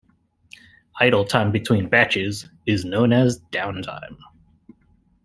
[0.99, 4.17] Idle time between batches is known as downtime.